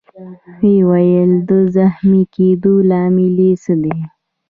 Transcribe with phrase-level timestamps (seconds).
[0.61, 3.97] ويې ویل: د زخمي کېدو لامل يې څه دی؟